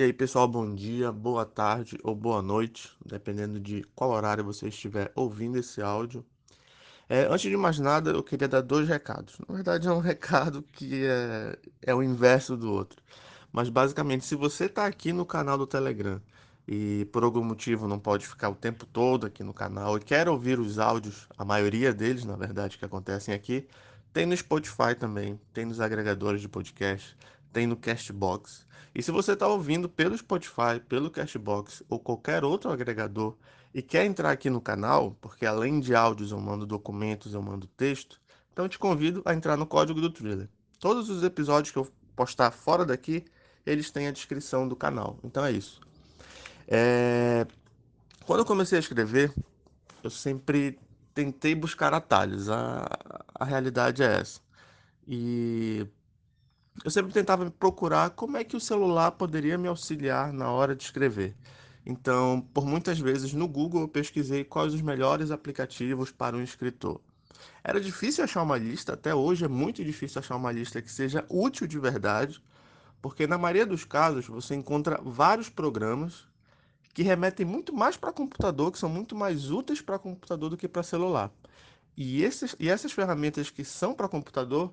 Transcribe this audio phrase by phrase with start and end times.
[0.00, 4.68] E aí, pessoal, bom dia, boa tarde ou boa noite, dependendo de qual horário você
[4.68, 6.24] estiver ouvindo esse áudio.
[7.06, 9.36] É, antes de mais nada, eu queria dar dois recados.
[9.46, 13.02] Na verdade, é um recado que é, é o inverso do outro.
[13.52, 16.18] Mas, basicamente, se você está aqui no canal do Telegram
[16.66, 20.30] e por algum motivo não pode ficar o tempo todo aqui no canal e quer
[20.30, 23.68] ouvir os áudios, a maioria deles, na verdade, que acontecem aqui,
[24.14, 27.14] tem no Spotify também, tem nos agregadores de podcast,
[27.52, 28.66] tem no Castbox.
[28.94, 33.36] E se você está ouvindo pelo Spotify, pelo Castbox ou qualquer outro agregador
[33.72, 37.66] e quer entrar aqui no canal, porque além de áudios eu mando documentos, eu mando
[37.68, 38.20] texto,
[38.52, 40.48] então te convido a entrar no código do Thriller.
[40.78, 43.24] Todos os episódios que eu postar fora daqui,
[43.64, 45.18] eles têm a descrição do canal.
[45.22, 45.80] Então é isso.
[46.66, 47.46] É...
[48.26, 49.32] Quando eu comecei a escrever,
[50.02, 50.78] eu sempre
[51.14, 52.48] tentei buscar atalhos.
[52.48, 52.86] A,
[53.34, 54.40] a realidade é essa.
[55.06, 55.86] E
[56.84, 60.82] eu sempre tentava procurar como é que o celular poderia me auxiliar na hora de
[60.82, 61.36] escrever.
[61.84, 67.00] Então, por muitas vezes no Google eu pesquisei quais os melhores aplicativos para um escritor.
[67.64, 71.24] Era difícil achar uma lista, até hoje é muito difícil achar uma lista que seja
[71.28, 72.42] útil de verdade,
[73.00, 76.28] porque na maioria dos casos você encontra vários programas
[76.92, 80.68] que remetem muito mais para computador, que são muito mais úteis para computador do que
[80.68, 81.30] para celular.
[81.96, 84.72] E, esses, e essas ferramentas que são para computador,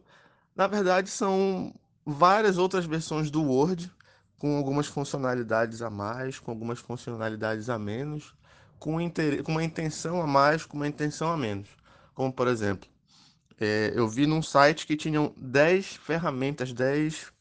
[0.55, 1.73] na verdade, são
[2.09, 3.91] várias outras versões do Word,
[4.39, 8.33] com algumas funcionalidades a mais, com algumas funcionalidades a menos,
[8.79, 9.43] com, inter...
[9.43, 11.67] com uma intenção a mais, com uma intenção a menos.
[12.13, 12.89] Como, por exemplo,
[13.59, 17.33] é, eu vi num site que tinham 10 ferramentas, 10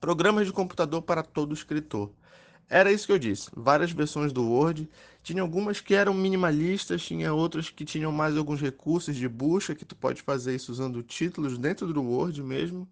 [0.00, 2.10] programas de computador para todo escritor.
[2.70, 3.50] Era isso que eu disse.
[3.54, 4.88] Várias versões do Word.
[5.22, 9.84] Tinha algumas que eram minimalistas, tinha outras que tinham mais alguns recursos de busca que
[9.84, 12.88] tu pode fazer isso usando títulos dentro do Word mesmo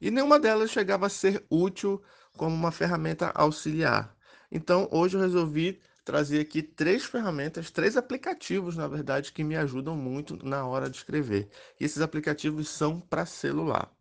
[0.00, 2.02] e nenhuma delas chegava a ser útil
[2.36, 4.14] como uma ferramenta auxiliar.
[4.50, 9.94] Então, hoje eu resolvi trazer aqui três ferramentas, três aplicativos, na verdade, que me ajudam
[9.94, 11.50] muito na hora de escrever.
[11.78, 13.92] E esses aplicativos são para celular.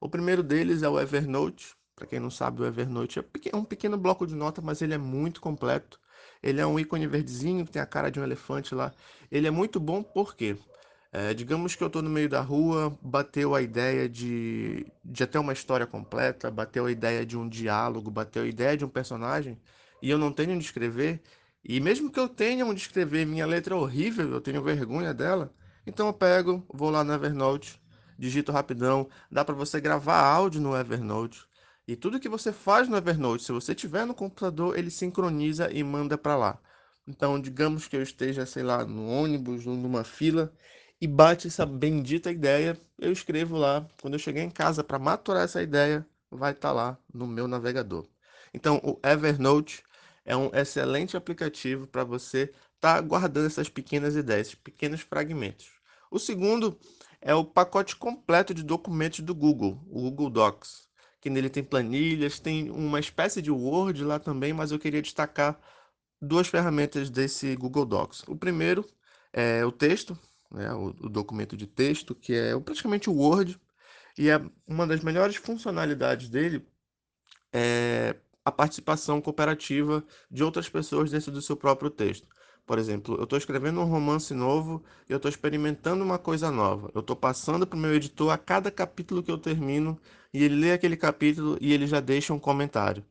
[0.00, 1.74] O primeiro deles é o Evernote.
[1.96, 4.98] Para quem não sabe, o Evernote é um pequeno bloco de nota, mas ele é
[4.98, 5.98] muito completo.
[6.40, 8.92] Ele é um ícone verdezinho que tem a cara de um elefante lá.
[9.30, 10.56] Ele é muito bom porque
[11.12, 15.38] é, digamos que eu estou no meio da rua, bateu a ideia de, de até
[15.38, 19.58] uma história completa, bateu a ideia de um diálogo, bateu a ideia de um personagem,
[20.02, 21.22] e eu não tenho onde escrever,
[21.64, 25.52] e mesmo que eu tenha onde escrever, minha letra é horrível, eu tenho vergonha dela,
[25.86, 27.80] então eu pego, vou lá no Evernote,
[28.18, 31.48] digito rapidão, dá para você gravar áudio no Evernote,
[31.86, 35.82] e tudo que você faz no Evernote, se você tiver no computador, ele sincroniza e
[35.82, 36.58] manda para lá.
[37.06, 40.52] Então, digamos que eu esteja, sei lá, no ônibus, numa fila,
[41.00, 43.86] e bate essa bendita ideia, eu escrevo lá.
[44.00, 47.46] Quando eu chegar em casa para maturar essa ideia, vai estar tá lá no meu
[47.48, 48.06] navegador.
[48.52, 49.82] Então, o Evernote
[50.24, 52.44] é um excelente aplicativo para você
[52.74, 55.70] estar tá guardando essas pequenas ideias, pequenos fragmentos.
[56.10, 56.78] O segundo
[57.20, 60.88] é o pacote completo de documentos do Google, o Google Docs,
[61.20, 65.58] que nele tem planilhas, tem uma espécie de Word lá também, mas eu queria destacar
[66.20, 68.24] duas ferramentas desse Google Docs.
[68.28, 68.84] O primeiro
[69.32, 70.18] é o texto,
[70.50, 73.60] né, o, o documento de texto, que é praticamente o Word,
[74.18, 76.66] e é uma das melhores funcionalidades dele
[77.52, 82.26] é a participação cooperativa de outras pessoas dentro do seu próprio texto.
[82.66, 86.90] Por exemplo, eu estou escrevendo um romance novo e eu estou experimentando uma coisa nova.
[86.94, 89.98] Eu estou passando para o meu editor a cada capítulo que eu termino
[90.32, 93.04] e ele lê aquele capítulo e ele já deixa um comentário.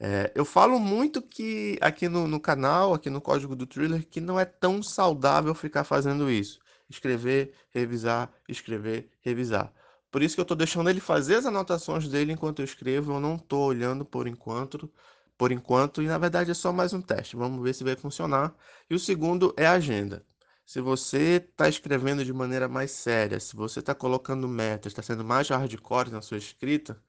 [0.00, 4.20] É, eu falo muito que aqui no, no canal, aqui no Código do Thriller, que
[4.20, 6.61] não é tão saudável ficar fazendo isso
[6.92, 9.72] escrever, revisar, escrever, revisar.
[10.10, 13.20] Por isso que eu estou deixando ele fazer as anotações dele enquanto eu escrevo, eu
[13.20, 14.90] não estou olhando por enquanto,
[15.38, 17.34] por enquanto, e na verdade é só mais um teste.
[17.36, 18.54] Vamos ver se vai funcionar.
[18.90, 20.24] E o segundo é a agenda.
[20.64, 25.24] Se você está escrevendo de maneira mais séria, se você está colocando metas, está sendo
[25.24, 27.02] mais hardcore na sua escrita,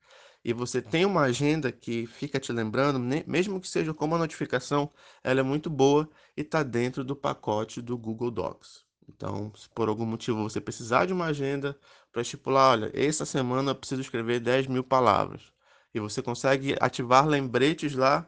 [0.44, 4.92] e você tem uma agenda que fica te lembrando, mesmo que seja como uma notificação,
[5.24, 8.86] ela é muito boa e está dentro do pacote do Google Docs.
[9.08, 11.78] Então, se por algum motivo você precisar de uma agenda
[12.12, 15.42] para estipular, olha, essa semana eu preciso escrever 10 mil palavras.
[15.94, 18.28] E você consegue ativar lembretes lá,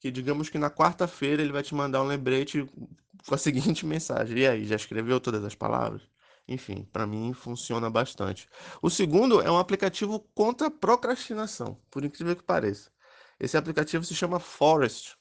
[0.00, 2.66] que digamos que na quarta-feira ele vai te mandar um lembrete
[3.26, 4.38] com a seguinte mensagem.
[4.38, 6.02] E aí, já escreveu todas as palavras?
[6.48, 8.48] Enfim, para mim funciona bastante.
[8.80, 12.90] O segundo é um aplicativo contra procrastinação, por incrível que pareça.
[13.38, 15.16] Esse aplicativo se chama Forest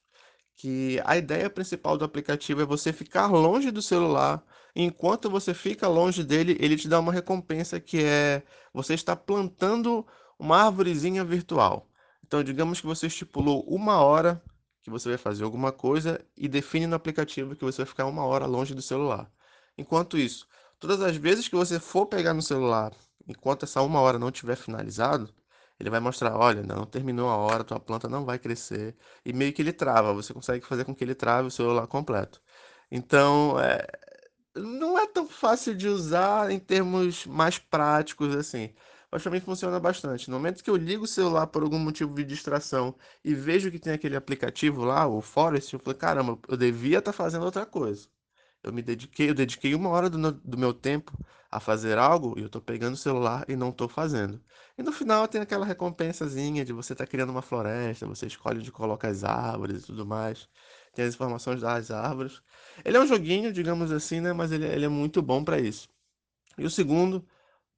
[0.56, 4.44] que a ideia principal do aplicativo é você ficar longe do celular.
[4.76, 10.06] Enquanto você fica longe dele, ele te dá uma recompensa que é você está plantando
[10.40, 11.88] uma árvorezinha virtual.
[12.26, 14.42] Então, digamos que você estipulou uma hora
[14.82, 18.26] que você vai fazer alguma coisa e define no aplicativo que você vai ficar uma
[18.26, 19.30] hora longe do celular.
[19.78, 20.48] Enquanto isso,
[20.80, 22.92] todas as vezes que você for pegar no celular,
[23.28, 25.34] enquanto essa uma hora não tiver finalizado,
[25.80, 28.96] ele vai mostrar, olha, não terminou a hora, tua planta não vai crescer,
[29.26, 32.42] e meio que ele trava, você consegue fazer com que ele trave o celular completo.
[32.92, 33.88] Então, é,
[34.56, 38.74] não é tão fácil de usar em termos mais práticos assim,
[39.12, 40.30] mas também funciona bastante.
[40.30, 43.80] No momento que eu ligo o celular por algum motivo de distração e vejo que
[43.80, 47.66] tem aquele aplicativo lá, o Forest, eu falei, caramba, eu devia estar tá fazendo outra
[47.66, 48.08] coisa.
[48.64, 51.12] Eu me dediquei, eu dediquei uma hora do, do meu tempo
[51.52, 54.42] a fazer algo e eu estou pegando o celular e não estou fazendo.
[54.78, 58.60] E no final tem aquela recompensazinha de você estar tá criando uma floresta, você escolhe
[58.60, 60.48] onde coloca as árvores e tudo mais.
[60.94, 62.42] Tem as informações das árvores.
[62.84, 64.34] Ele é um joguinho, digamos assim, né?
[64.34, 65.88] Mas ele, ele é muito bom para isso.
[66.58, 67.26] E o segundo,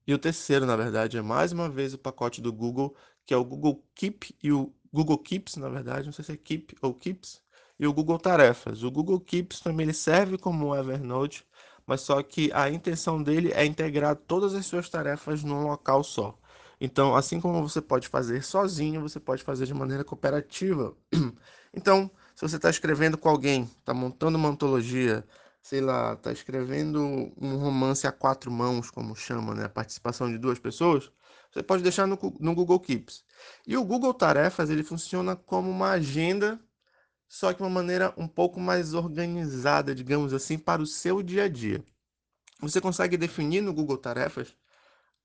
[0.08, 2.96] e o terceiro, na verdade, é mais uma vez o pacote do Google,
[3.26, 6.38] que é o Google Keep e o Google Keeps, na verdade, não sei se é
[6.38, 7.42] Keep ou Keeps,
[7.80, 8.84] e o Google Tarefas.
[8.84, 11.46] O Google Keeps também ele serve como Evernote,
[11.86, 16.38] mas só que a intenção dele é integrar todas as suas tarefas num local só.
[16.80, 20.96] Então, assim como você pode fazer sozinho, você pode fazer de maneira cooperativa.
[21.76, 25.26] Então, se você está escrevendo com alguém, está montando uma antologia,
[25.62, 27.02] sei lá, está escrevendo
[27.38, 29.66] um romance a quatro mãos, como chama, né?
[29.66, 31.12] A participação de duas pessoas,
[31.52, 33.24] você pode deixar no, no Google Keeps.
[33.68, 36.60] E o Google Tarefas, ele funciona como uma agenda,
[37.28, 41.44] só que de uma maneira um pouco mais organizada, digamos assim, para o seu dia
[41.44, 41.84] a dia.
[42.60, 44.56] Você consegue definir no Google Tarefas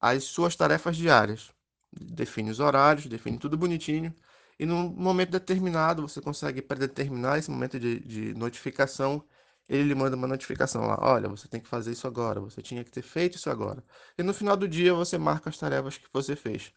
[0.00, 1.50] as suas tarefas diárias.
[1.92, 4.14] Define os horários, define tudo bonitinho.
[4.58, 9.24] E num momento determinado, você consegue predeterminar esse momento de, de notificação.
[9.68, 12.82] Ele lhe manda uma notificação lá: olha, você tem que fazer isso agora, você tinha
[12.84, 13.84] que ter feito isso agora.
[14.16, 16.72] E no final do dia, você marca as tarefas que você fez.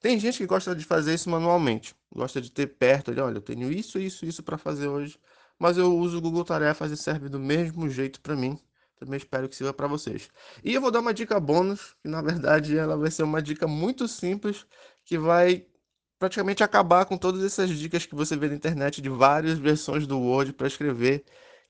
[0.00, 3.70] Tem gente que gosta de fazer isso manualmente, gosta de ter perto, olha, eu tenho
[3.70, 5.18] isso, isso, isso para fazer hoje,
[5.58, 8.58] mas eu uso o Google Tarefas e serve do mesmo jeito para mim.
[8.98, 10.30] Também espero que sirva para vocês.
[10.64, 13.66] E eu vou dar uma dica bônus, que na verdade ela vai ser uma dica
[13.66, 14.66] muito simples,
[15.04, 15.66] que vai
[16.20, 20.20] praticamente acabar com todas essas dicas que você vê na internet de várias versões do
[20.20, 21.24] Word para escrever,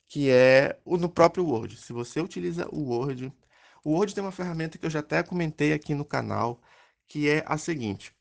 [0.09, 1.77] que é no próprio Word.
[1.77, 3.33] Se você utiliza o Word,
[3.85, 6.61] o Word tem uma ferramenta que eu já até comentei aqui no canal,
[7.07, 8.13] que é a seguinte: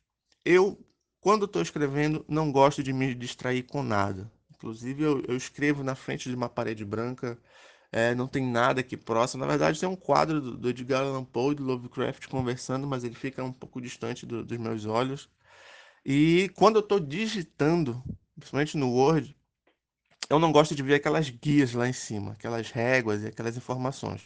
[0.44, 0.78] eu,
[1.20, 4.30] quando estou escrevendo, não gosto de me distrair com nada.
[4.54, 7.36] Inclusive, eu, eu escrevo na frente de uma parede branca,
[7.90, 9.40] é, não tem nada aqui próximo.
[9.40, 13.02] Na verdade, tem um quadro do, do Edgar Allan Poe e do Lovecraft conversando, mas
[13.02, 15.28] ele fica um pouco distante do, dos meus olhos.
[16.04, 18.02] E quando eu estou digitando,
[18.38, 19.36] principalmente no Word,
[20.28, 24.22] eu não gosto de ver aquelas guias lá em cima, aquelas réguas e aquelas informações.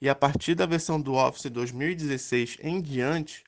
[0.00, 3.44] E a partir da versão do Office 2016 em diante,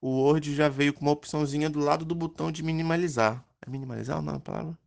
[0.00, 3.42] o Word já veio com uma opçãozinha do lado do botão de minimalizar.
[3.66, 4.78] É minimalizar ou não a palavra?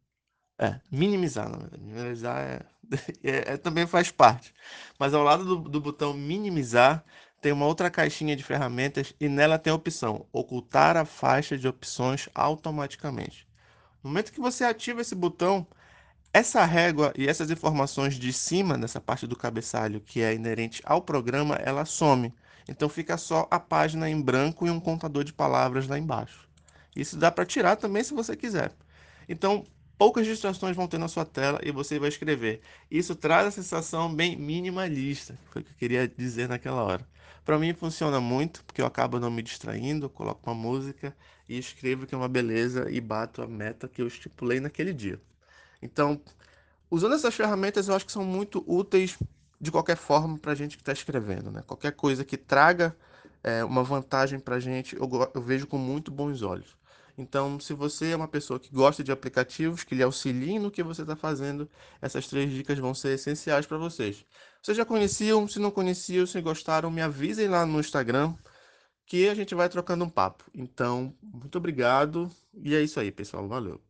[0.59, 1.83] É, minimizar, na verdade.
[1.83, 2.65] Minimalizar é,
[3.23, 4.53] é, é, também faz parte.
[4.99, 7.03] Mas ao lado do, do botão minimizar,
[7.41, 11.67] tem uma outra caixinha de ferramentas e nela tem a opção ocultar a faixa de
[11.67, 13.47] opções automaticamente.
[14.03, 15.65] No momento que você ativa esse botão,
[16.33, 21.01] essa régua e essas informações de cima, nessa parte do cabeçalho que é inerente ao
[21.01, 22.33] programa, ela some.
[22.67, 26.47] Então fica só a página em branco e um contador de palavras lá embaixo.
[26.95, 28.71] Isso dá para tirar também se você quiser.
[29.29, 29.63] Então,
[29.97, 32.61] poucas distrações vão ter na sua tela e você vai escrever.
[32.89, 37.07] Isso traz a sensação bem minimalista, foi o que eu queria dizer naquela hora.
[37.43, 41.15] Para mim funciona muito, porque eu acabo não me distraindo, coloco uma música
[41.47, 45.19] e escrevo que é uma beleza e bato a meta que eu estipulei naquele dia.
[45.81, 46.21] Então,
[46.91, 49.17] usando essas ferramentas, eu acho que são muito úteis
[49.59, 51.49] de qualquer forma para a gente que está escrevendo.
[51.51, 51.63] Né?
[51.65, 52.95] Qualquer coisa que traga
[53.43, 56.76] é, uma vantagem para a gente, eu, eu vejo com muito bons olhos.
[57.17, 60.83] Então, se você é uma pessoa que gosta de aplicativos, que lhe auxiliem no que
[60.83, 61.69] você está fazendo,
[62.01, 64.23] essas três dicas vão ser essenciais para vocês.
[64.61, 65.47] Vocês já conheciam?
[65.47, 68.35] Se não conheciam, se gostaram, me avisem lá no Instagram
[69.05, 70.43] que a gente vai trocando um papo.
[70.53, 73.47] Então, muito obrigado e é isso aí, pessoal.
[73.47, 73.86] Valeu.